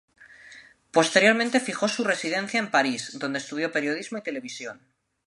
Posteriormente 0.91 1.59
fijó 1.59 1.87
su 1.87 2.03
residencia 2.03 2.59
en 2.59 2.71
París 2.71 3.19
donde 3.19 3.37
estudió 3.37 3.71
periodismo 3.71 4.17
y 4.17 4.23
televisión. 4.23 4.79